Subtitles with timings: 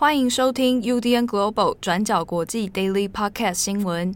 [0.00, 4.14] 欢迎收听 UDN Global 转角国际 Daily Podcast 新闻。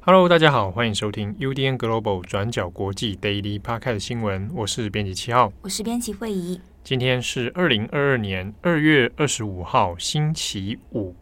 [0.00, 4.50] Hello，大家好，欢迎收听 UDN Global 转角国际 Daily Podcast 新闻。
[4.52, 6.60] 我是编辑七号，我是编辑慧仪。
[6.82, 11.14] 今天是二零二二年二月二十五号，星期五。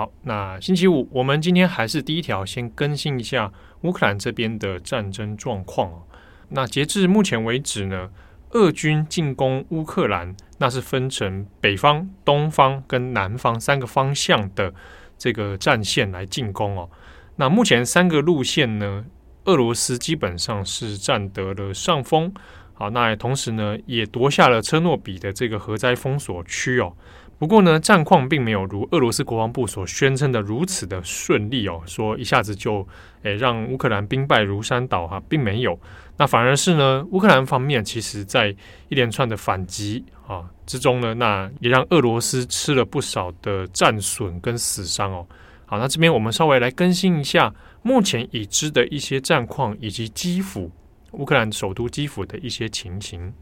[0.00, 3.52] 好，那星期五，我们今天还是第一条，先更新一下
[3.82, 6.02] 乌克兰这边的战争状况哦。
[6.48, 8.08] 那截至目前为止呢，
[8.52, 14.72] 俄军进攻乌克兰，那是分成北方、东方跟南方三个方向的
[15.18, 16.88] 这个战线来进攻哦。
[17.36, 19.04] 那目前三个路线呢，
[19.44, 22.32] 俄罗斯基本上是占得了上风。
[22.72, 26.96] 好，那同时呢，也夺下了车诺比的这个核灾封锁区哦。
[27.40, 32.86] 不过呢，战况并没有如俄罗斯国防部所宣称的如此的顺利哦，说一下子就
[33.22, 35.80] 诶让乌克兰兵败如山倒哈，并没有。
[36.18, 38.54] 那反而是呢，乌克兰方面其实在
[38.90, 45.26] 一连串的反击啊之中呢，那也让俄罗斯吃了不少的战损跟死伤哦。
[45.64, 50.70] 好，那这边我们稍微来更新一下目前已知的一些战况，以及基辅
[51.12, 53.32] 乌克兰首都基辅的一些情形。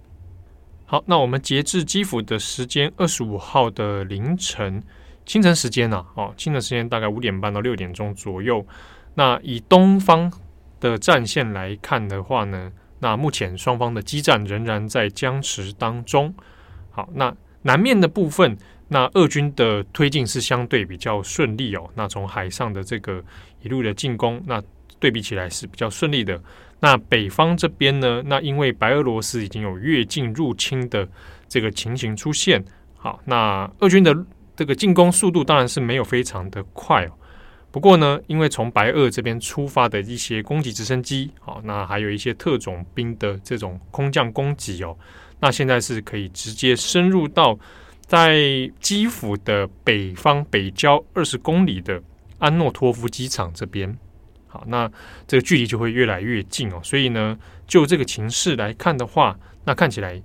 [0.91, 4.83] 好，那我们截至基辅的时间，二十五号的凌晨
[5.27, 8.67] 清晨时间呢、哦，清晨时间大概五点半到六点钟左右。
[9.13, 10.33] 那以东方
[10.81, 16.35] 的战线来看的话呢，那目前双方的激战仍然在僵持当中。
[16.91, 18.57] 好，那南面的部分，
[18.89, 21.91] 那俄军的推进是相对比较顺利哦。
[21.97, 23.23] 那从海上的这个
[23.61, 24.63] 一路的进攻，那
[24.99, 26.41] 对比起来是比较顺利的。
[26.81, 28.23] 那北方这边呢？
[28.25, 31.09] 那因为白俄罗斯已经有越境入侵的
[31.49, 32.65] 这个情形出现，
[32.97, 34.17] 好，那俄军的
[34.55, 37.11] 这个进攻速度当然是没有非常的快哦。
[37.71, 44.97] 不过呢，因为从白俄这边出发的一些攻击直升机，好，那还有一些特种兵的这种空降攻击哦，
[45.41, 47.59] 那现在是可以直接深入到
[48.07, 48.41] 在
[48.81, 52.01] 基辅的北方北郊二十公里的
[52.39, 53.99] 安诺托夫机场这边。
[54.67, 54.91] 那
[55.27, 56.81] 这个距离就会越来越近哦。
[56.83, 60.21] 所以呢，就这个情势来看的话，那看起来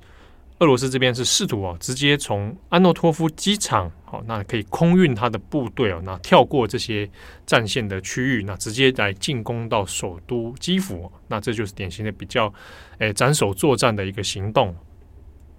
[0.59, 7.09] 俄罗斯这边是试图哦，直接从安诺托夫机场，好，那可以空运他的部队哦，那跳过这些
[7.45, 11.11] 战线的区域，那直接来进攻到首都基辅。
[11.27, 12.53] 那这就是典型的比较，
[12.99, 14.73] 诶，斩首作战的一个行动。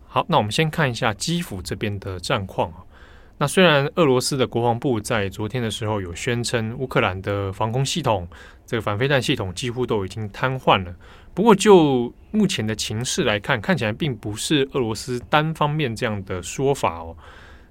[0.06, 2.72] 好，那我们先看一下基辅这边的战况。
[3.36, 8.28] 那虽然俄罗斯的国防部在昨天的时候有宣称乌克兰的防空系统，
[8.66, 10.94] 这个反飞弹系统几乎都已经瘫痪了，
[11.34, 17.16] 不过就目前的情势来看，看起来并不是俄罗斯单方面这样的说法哦。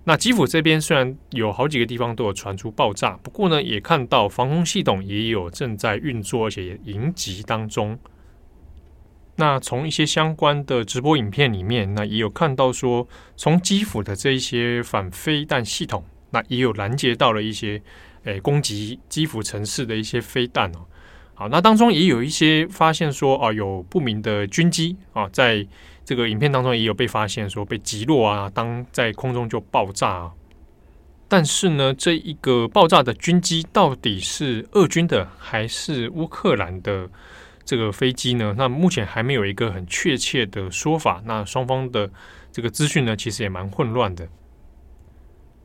[0.06, 7.98] 那基辅这边虽然有好几个地方都有传出爆炸，不过呢，也看到防空系统也有正在运作，而且也迎击当中。
[9.38, 17.82] 那从一些相关的直播影片里面，那也有看到说，从基辅的这一些反飞弹系统，那也有拦截到了一些，
[18.24, 20.86] 诶、攻击基辅城市的一些飞弹哦。
[21.34, 25.66] 好，那当中也有一些发现说，啊，有不明的军机啊，在
[26.06, 30.32] 这个影片当中也有被发现说被击落啊，当在空中就爆炸啊。
[31.28, 37.10] 但是呢，这一个爆炸的军机到底是俄军的还是乌克兰的？
[37.66, 41.24] 这个飞机呢，那目前还没有一个很确切的说法。
[41.26, 42.12] 那双方的
[42.52, 44.28] 这个资讯呢，其实也蛮混乱的。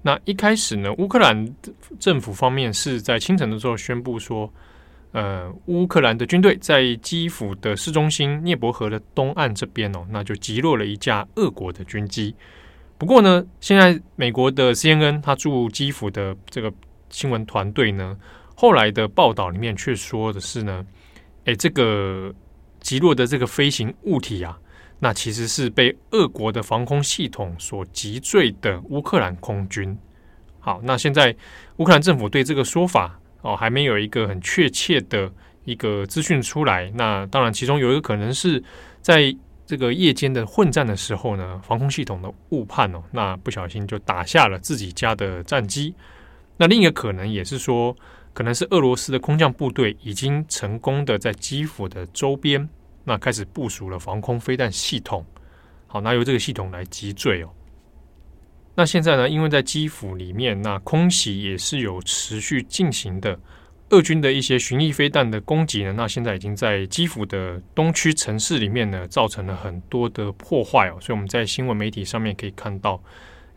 [0.08, 1.54] 那一开始呢，乌克兰
[2.00, 4.50] 政府方面是在清晨的时候宣布说，
[5.12, 12.34] 呃，乌克兰的军队在基辅的市中心涅伯河的东岸这边哦，那就击落了一架俄国的军机。
[12.96, 16.72] 不过呢，现在美国的 CNN 他驻基辅的这个
[17.10, 18.16] 新闻团队呢，
[18.54, 20.86] 后来的报道里面却说的是呢。
[21.44, 22.34] 哎，这个
[22.80, 24.58] 击落的这个飞行物体啊，
[24.98, 29.96] 那其实是被俄国的防空系统所击坠的乌克兰空军。
[30.60, 31.34] 好，那现在
[31.76, 35.32] 乌克兰政府对这个说法哦，还没有一个很确切的
[35.64, 36.90] 一个资讯出来。
[36.94, 38.62] 那当然，其中有一个可能是
[39.00, 39.34] 在
[39.66, 45.94] 这个夜间的混战的时候呢，防空系统的误判哦，那不小心就打下了自己家的战机。
[46.56, 47.96] 那另一个可能也是说。
[48.34, 52.68] 可能是俄罗斯的空降部队已经成功的在基辅的周边，
[53.08, 55.24] 那开始部署了防空飞弹系统。
[55.86, 57.48] 好，那由这个系统来击坠哦。
[58.74, 63.36] 那现在呢，因为在基辅里面，那空袭也是有持续进行的。
[63.88, 70.98] 俄军的一些巡弋飞弹的攻击呢，那现在已经在基辅的东区城市里面呢，造成了很多的破坏哦。
[71.00, 73.02] 所以我们在新闻媒体上面可以看到，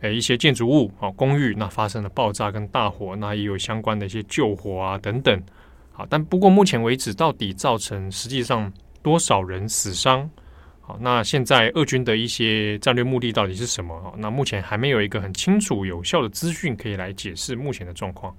[0.00, 5.38] 诶一些建筑物啊公寓，那发生了爆炸跟大火，那也有相关的一些救火啊等等。
[5.92, 8.72] 好，但不过目前为止，到底造成实际上
[9.02, 10.30] 多少人死伤？
[10.80, 14.14] 好，那现在俄军的一些战略目的到底是什么？
[14.18, 18.34] 那目前还没有一个很清楚有效的资讯可以来解释目前的状况。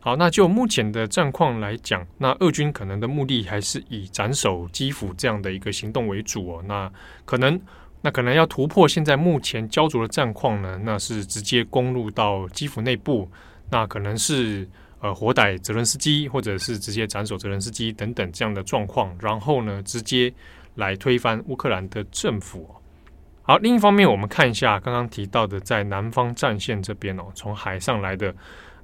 [0.00, 6.64] 好，那就目前的战况来讲，那俄军可能的目的还是以斩首基辅这样的一个行动为主哦。
[6.66, 6.90] 那
[7.24, 7.60] 可能，
[8.00, 13.30] 那可能要突破现在目前焦灼的战况呢，那是直接攻入到基辅内部，
[13.70, 14.66] 那可能是
[15.02, 20.32] 呃活逮泽伦斯基，或者是直接斩首泽伦斯基等等这样的状况，然后呢，直接
[20.76, 22.74] 来推翻乌克兰的政府。
[23.42, 28.32] 好，另一方面，我们看一下刚刚提到的在南方战线这边哦，从海上来的。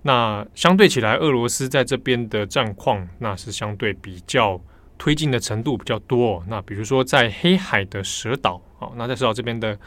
[0.03, 4.61] 那相对起来，俄罗斯在这边的战况，那是相对比较
[4.97, 6.43] 推进的程度比较多。
[6.49, 9.79] 那比如说在黑海的蛇岛，好，那在蛇岛这边的，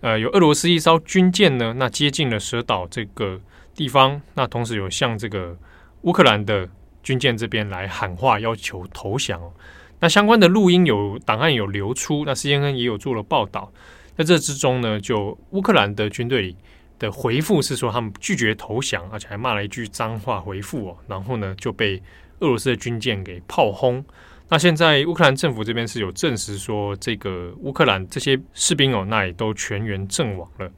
[0.00, 3.40] 呃，有俄罗斯一艘军舰呢，那接近了蛇岛这个
[3.74, 5.56] 地方，那同时有向这个
[6.02, 6.68] 乌克兰的
[7.02, 9.52] 军舰这边来喊话，要求投降哦。
[10.00, 13.72] 那相关的录音有档案有流出，那 CNN 也有做了报道。
[14.16, 16.54] 在这之中呢，就乌克兰的军队。
[16.98, 22.00] 的回复是说他们拒绝投降，而且还骂了一句脏话回复哦，然后呢就被
[22.38, 24.04] 俄罗斯的军舰给炮轰。
[24.48, 30.70] 那现在乌克兰政府这边是有证实说，这个乌克兰这些士兵哦，那也都全员阵亡了。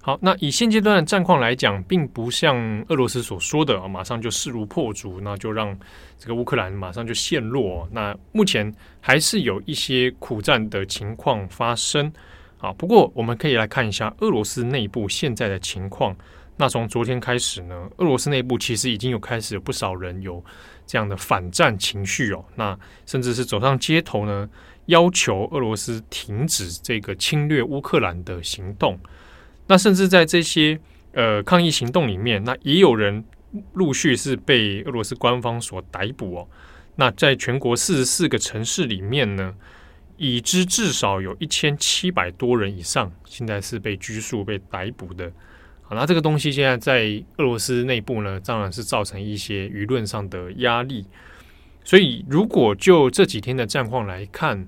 [0.00, 2.56] 好，那以现阶段的战况来讲，并不像
[2.88, 5.76] 俄罗斯所说的，马上就势如破竹，那就让
[6.18, 7.86] 这个乌克兰马上就陷落。
[7.92, 12.12] 那目前还是有一些苦战的情况发生。
[12.58, 16.16] 啊，不过我们可以来看一下俄罗斯内部现在的情况。
[16.56, 20.44] 那从昨天开始呢，俄罗斯内部其实已经有开始有不少人有
[20.84, 22.44] 这样的反战情绪哦。
[22.56, 24.48] 那甚至是走上街头呢，
[24.86, 28.98] 要求俄罗斯停止这个侵略乌克兰的行动。
[29.68, 30.80] 那甚至在这些
[31.12, 33.24] 呃抗议行动里面，那也有人
[33.74, 36.48] 陆续是被俄罗斯官方所逮捕哦。
[36.96, 39.54] 那在全国四十四个城市里面呢，
[40.16, 45.30] 已知至少有一千七百多人以上，现在是被拘束、被逮捕的。
[45.82, 51.06] 好，那这个东西现在在俄罗斯内部呢，当然是造成一些舆论上的压力。
[51.84, 54.66] 所以，如果就这几天的战况来看，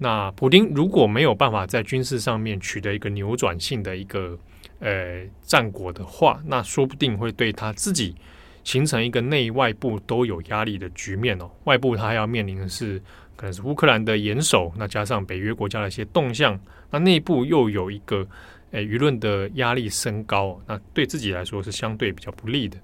[0.00, 4.36] 那普丁如果没有办法在军事上面取得一个扭转性的一个
[4.80, 8.16] 呃战果的话，那说不定会对他自己
[8.64, 11.48] 形成一个内外部都有压力的局面哦。
[11.64, 13.00] 外部他要面临的是。
[13.36, 16.60] 可能是乌克兰的严守，那加上北约国家的一些动向，
[16.90, 18.28] 那内部又有一个
[18.72, 22.76] 诶舆论的压力升高，那对自己来说是相对比较不利的。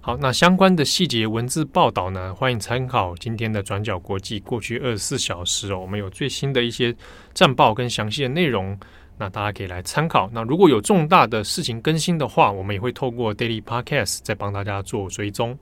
[0.00, 6.94] 好，那相关的细节文字报道呢，欢迎参考今天的转角国际过去二十四小时哦，我们有最新的一些
[7.34, 8.78] 战报跟详细的内容，
[9.18, 10.30] 那大家可以来参考。
[10.32, 15.58] 那如果有重大的事情更新的话，我们也会透过 Daily Podcast 再帮大家做追踪。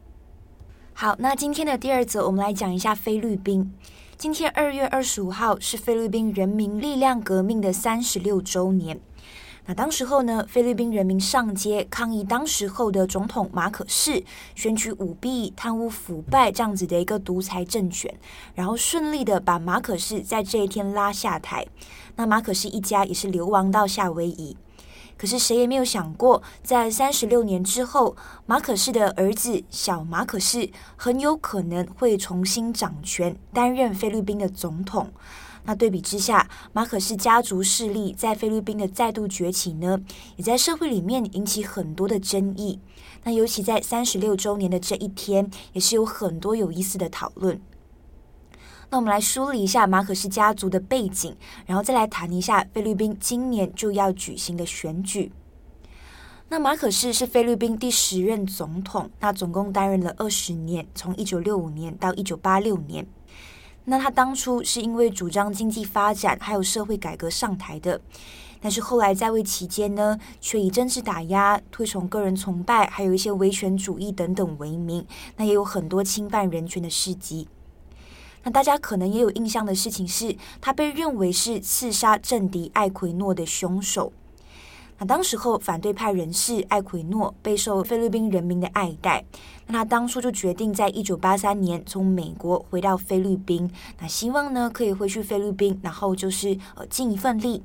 [0.92, 3.74] 好，那今天的第二则，我们来讲一下菲律宾。
[4.16, 9.00] 今天二月二十五号是菲律宾人民力量革命的三十六周年。
[9.68, 14.22] 那当时候呢，菲律宾人民上街抗议当时候的总统马可仕
[14.54, 18.14] 选举舞弊、贪污腐败这样子的一个独裁政权，
[18.54, 21.66] 然后顺利的把马可仕在这一天拉下台。
[22.14, 24.56] 那马可仕一家也是流亡到夏威夷。
[25.18, 28.14] 可是谁也没有想过，在三十六年之后，
[28.44, 35.10] 马可仕的儿子小马可仕很有可能会重新掌权，担任菲律宾的总统。
[35.66, 40.00] 那对比之下，马可仕家族势力在菲律宾的再度崛起呢，
[40.36, 42.78] 也在社会里面引起很多的争议。
[43.24, 47.60] 那尤其在三十六周年的这一天，也是有很多有意思的讨论。
[48.88, 55.32] 那我们来梳理一下马可仕家族的背景，然后再来谈一下菲律宾今年就要举行的选举。
[56.48, 63.04] 那马可仕是菲律宾第十任总统，那总共担任了二十年，从一九六五年到一九八六年。
[63.88, 68.00] 那他当初是因为主张经济发展还有社会改革上台的，
[68.60, 77.46] 但是后来在位期间呢，却以政治打压、推崇个人崇拜，还有一些维权主义等等为名，那也有很多侵犯人权的事迹。
[78.42, 84.12] 那大家可能也有印象的事情是，他被认为是刺杀政敌艾奎诺的凶手。
[84.98, 89.24] 那当时候反对派人士艾奎诺备受菲律宾人民的爱戴，
[89.66, 97.62] 那他当初就决定在一九八三年从美国回到菲律宾，那希望呢可以回去菲律宾，然后就是呃尽一份力。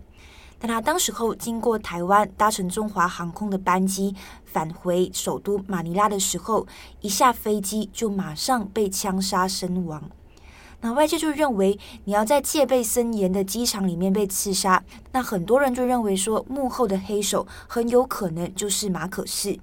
[0.60, 4.14] 但他当时候经过台湾，搭乘中华航空的班机
[4.46, 6.68] 返回首都马尼拉的时候，
[7.00, 10.04] 一下飞机就马上被枪杀身亡。
[10.82, 19.60] 那外界就认为你要在戒备森严的机场里面被刺杀，那很多人就认为说幕后的黑手很有可能就是马可仕。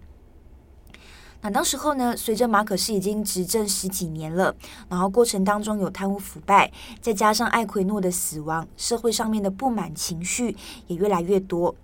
[1.41, 4.55] 那当时候呢，随着马可仕已经执政十几年了，
[4.89, 10.57] 然后过程当中有贪污腐败，再加上艾奎诺的死亡，社会上面的不满情绪
[10.89, 11.75] 也越来越多。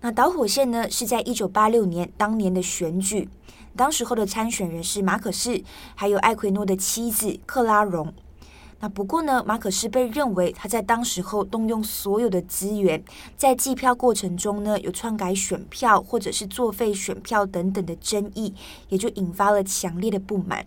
[0.00, 3.28] 那导火线呢，是在一九八六年当年的选举，
[3.76, 5.62] 当时候的参选人是马可仕，
[5.94, 8.12] 还有艾奎诺的妻子克拉荣。
[8.82, 13.04] 那不过呢，马可是被认为他在当时候动用所有的资源，
[13.36, 18.54] 在计票过程中呢，有篡改选票或者是作废选票等等的争议，
[18.88, 20.64] 也就引发了强烈的不满。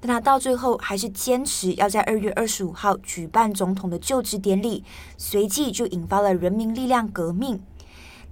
[0.00, 4.82] 但他到最后还是坚持要在二月二十五号举办总统的就职典礼，
[5.16, 7.60] 随即就引发了人民力量革命。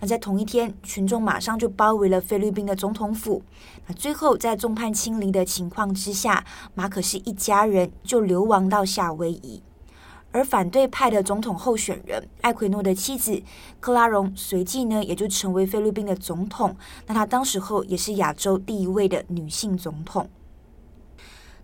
[0.01, 3.43] 那在同一天，群众马上就包围了菲律宾的总统府。
[3.87, 9.63] 那最后，在众叛亲离的情况之下，马可是一家人就流亡到夏威夷。
[10.33, 13.43] 而反对派的总统候选人艾奎诺的妻子
[13.81, 16.77] 克拉荣，随即呢也就成为菲律宾的总统。
[17.07, 20.29] 那她当时候也是亚洲第一位的女性总统。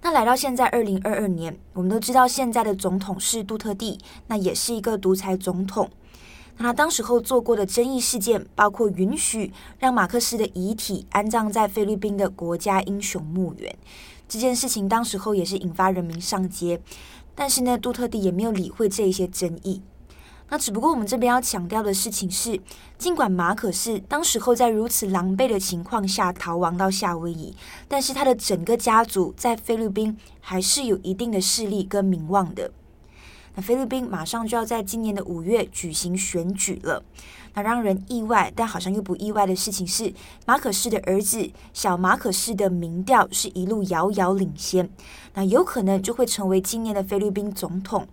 [0.01, 3.99] 那来到现在二零二二年，我们都知道现在的总统是杜特地，
[4.29, 5.91] 那也是一个独裁总统。
[6.59, 13.77] 那当时候做过的争议事件，包括允许让马克思的遗体安葬在菲律宾的国家英雄墓园，
[14.29, 16.81] 这件事情当时候也是引发人民上街。
[17.35, 19.83] 但是呢，杜特地也没有理会这一些争议。
[20.51, 22.61] 那只不过我们这边要强调的事情是，
[22.99, 27.57] 尽管马可是当时候在如此狼狈的情况下逃亡到夏威夷，
[27.89, 32.71] 但是他的整个家族在菲律宾还是有一定的势力跟名望的。
[33.55, 37.03] 那菲律宾马上就要在今年的五月举行选举了。
[37.55, 40.13] 那让人意外，但好像又不意外的事情是，
[40.47, 44.89] 马可仕的儿子小马可仕的民调是一路遥遥领先，
[45.35, 48.09] 那有可能就会成为今年的菲律宾总统。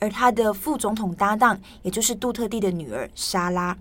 [0.00, 3.76] 而他的副总统搭档，也就是杜特地的女儿莎拉。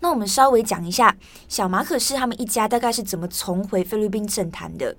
[0.00, 1.16] 那我们稍微讲一下，
[1.48, 4.96] 小马可仕他们一家大概是怎么重回菲律宾政坛的。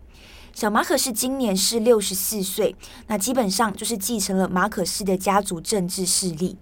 [0.53, 2.75] 小马可是今年是六十四岁，
[3.07, 6.57] 那基本上就是继承了马可仕的家族政治势力。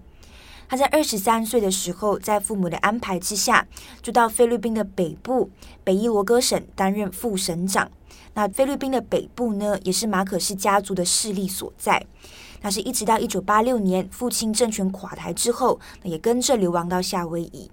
[0.68, 3.66] 他在二十三岁的时候，在父母的安排之下，
[4.02, 5.50] 就到菲律宾的北部
[5.82, 7.90] 北伊罗哥省担任副省长。
[8.34, 12.04] 那菲律宾的北部呢，也是马可仕家族的势力所在。
[12.60, 17.70] 那是一直到一九八六年父亲政权垮台之后，也跟着流亡到夏威夷。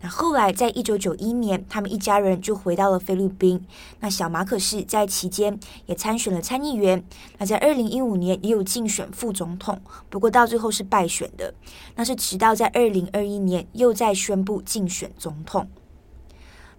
[0.00, 3.64] 那后来，在一九九一年，他们一家人就回到了菲律宾。
[4.00, 7.02] 那小马可是在期间也参选了参议员。
[7.38, 11.54] 那在二零一五年也有竞选副总统，不过到最后是败选的。
[11.96, 15.68] 那是直到在二零二一年又再宣布竞选总统。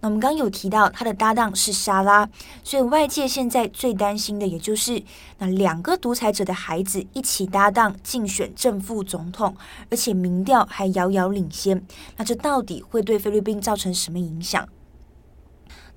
[0.02, 2.30] 那我们刚有提到他的搭档是莎拉，
[2.64, 5.02] 所以外界现在最担心的，也就是
[5.38, 9.56] 那两个独裁者的孩子一起搭档竞选正副总统，
[9.90, 11.82] 而且民调还遥遥领先，
[12.18, 14.68] 那这到底会对菲律宾造成什么影响？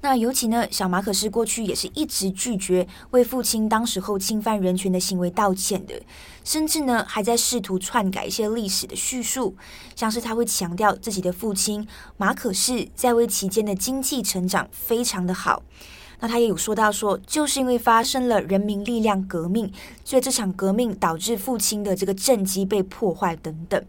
[0.01, 6.01] 那尤其呢，小马可是过去也是一直拒绝为父亲当时候侵犯人权的行为道歉的，
[6.45, 9.57] 甚至呢还在试图篡改一些历史的叙述，
[9.97, 11.87] 像是他会强调自己的父亲
[12.17, 15.63] 马可是在位期间的经济成长非常的好。
[16.21, 19.73] 那他也有说到说，就是因为发生了人民力量革命，
[20.05, 23.85] 所以这场革命导致父亲的这个政绩被破坏等等。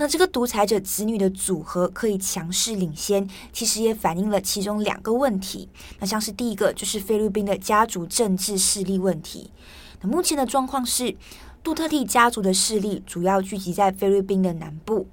[0.00, 5.68] 那这个独裁者子女的组合可以强势领先，其实也反映了其中两个问题。
[5.98, 9.50] 那像是第一个，就是菲律宾的家族政治势力问题。
[10.00, 11.16] 那目前的状况是，
[11.64, 15.08] 杜特蒂家族的势力主要聚集在菲律宾的南部，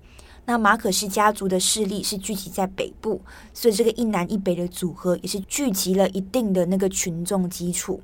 [0.46, 8.00] 那马可仕家族的势力是聚集在北部，所以这个一南一北的组合也是聚集了一定的那个群众基础。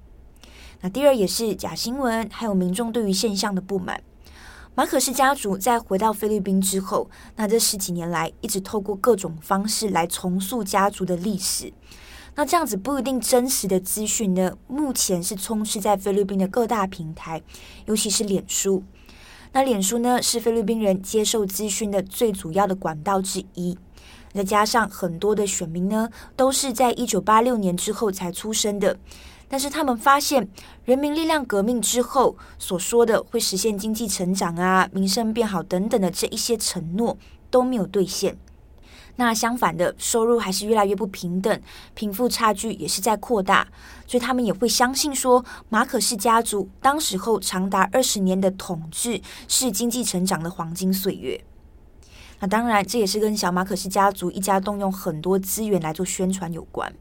[0.82, 4.02] 那第二也是假新闻，还有民众对于现象的不满。
[4.74, 11.74] 马可氏家族在回到菲律宾之后，那这十几年来一直透过各种方式来重塑家族的历史。
[12.36, 17.44] 那这样子不一定真实的资讯呢，目前是充斥在菲律宾的各大平台，
[17.86, 18.82] 尤其是脸书。
[19.52, 23.78] 那脸书呢，是菲律宾人接受资讯的最主要的管道之一。
[24.34, 28.98] 再加上很多的选民呢，都是在一九八六年之后才出生的。
[29.48, 30.48] 但是他们发现，
[30.86, 37.18] 人民力量革命之后所说的会实现经济成长啊、民生变好等等的这一些承诺
[37.50, 38.38] 都没有兑现。
[39.18, 41.62] 那相反的，收入还是越来越不平等，
[41.94, 43.68] 贫富差距也是在扩大。
[44.08, 51.44] 所以他们也会相信说，马可氏家族当时候长达二十年的统治是经济成长的黄金岁月。
[52.42, 56.92] 那当然，这也是跟小马可仕家族一家动用很多资源来做宣传有关。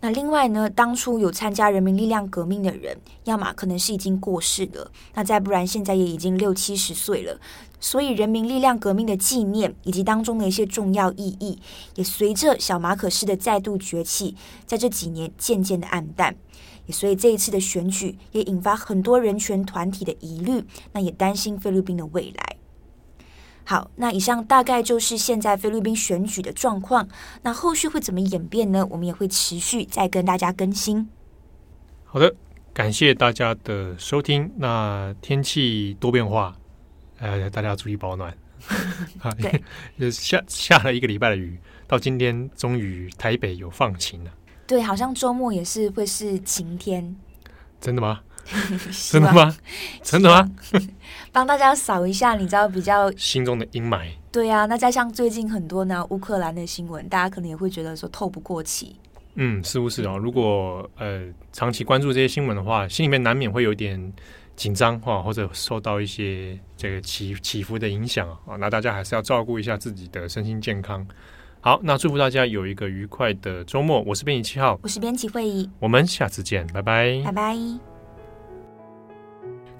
[0.00, 7.38] 那另外呢，当初有参加人民力量革命的人，要么可能是已经过世了，那再不然现在也已经六七十岁了。
[7.78, 11.60] 所以人民力量革命的纪念以及当中的一些重要意义，
[11.94, 14.34] 也随着小马可仕的再度崛起，
[14.66, 16.34] 在这几年渐渐的黯淡。
[16.86, 22.56] 也所以这一次的选举也引发很多人权团体的疑虑，那也担心菲律宾的未来。
[23.64, 27.08] 好，那以上大概就是现在菲律宾选举的状况。
[27.42, 28.86] 那后续会怎么演变呢？
[28.90, 31.08] 我们也会持续再跟大家更新。
[32.04, 32.34] 好的，
[32.74, 34.52] 感谢大家的收听。
[34.56, 36.56] 那天气多变化，
[37.18, 38.36] 呃，大家要注意保暖。
[39.98, 44.30] 对，下下了一个礼拜的雨，到今天终于台北有放晴了。
[44.66, 47.16] 对，好像周末也是会是晴天。
[47.80, 48.20] 真的吗？
[48.90, 49.56] 希 真的吗？
[50.02, 50.50] 真的吗？
[51.32, 54.08] 帮大家扫一下，你知道比较心中的阴霾。
[54.30, 58.96] 对啊，那再像最近很多呢乌克兰的新闻，大家可能也会觉得说透不过气。
[59.34, 60.18] 嗯，似乎是哦？
[60.18, 64.12] 如果呃长期关注这些新闻的话，心里面难免会有点
[64.56, 68.56] 紧张哈，或者受到一些这个起起伏的影响啊。
[68.58, 71.06] 那大家还是要照顾一下自己的身心健康。
[71.62, 74.02] 好，那祝福大家有一个愉快的周末。
[74.02, 77.91] 我是编辑七号，我是编辑会议，我们下次见，拜拜，拜拜。